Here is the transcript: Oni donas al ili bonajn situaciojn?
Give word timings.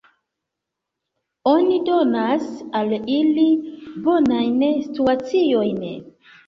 Oni 1.51 1.77
donas 1.91 2.47
al 2.81 2.97
ili 3.19 3.47
bonajn 4.09 4.69
situaciojn? 4.91 5.83